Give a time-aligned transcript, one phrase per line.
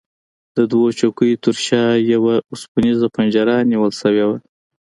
[0.55, 4.37] د دوو څوکیو ترشا یوه اوسپنیزه پنجره نیول شوې وه.